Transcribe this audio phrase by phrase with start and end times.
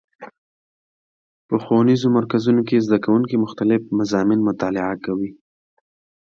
[1.47, 5.31] په ښوونیزو مرکزونو کې زدهکوونکي مختلف مضامین مطالعه کوي.